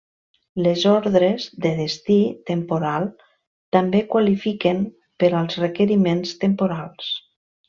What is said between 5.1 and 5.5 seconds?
per